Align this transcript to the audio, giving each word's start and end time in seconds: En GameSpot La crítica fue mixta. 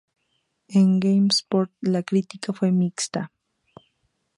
En 0.69 0.99
GameSpot 0.99 1.69
La 1.81 2.01
crítica 2.01 2.53
fue 2.53 2.71
mixta. 2.71 3.31